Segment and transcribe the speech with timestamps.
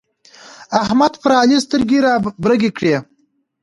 [0.83, 2.95] احمد پر علي سترګې رابرګې کړې.